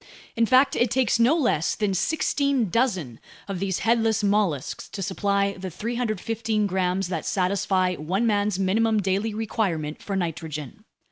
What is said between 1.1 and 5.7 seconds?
no less than sixteen dozen of these headless mollusks to supply the